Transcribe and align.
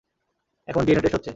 এখন 0.67 0.81
DNA 0.85 1.01
test 1.03 1.15
হচ্ছে। 1.17 1.29